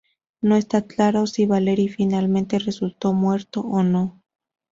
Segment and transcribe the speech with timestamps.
[0.41, 4.23] No está claro si Valery finalmente resultó muerto o no.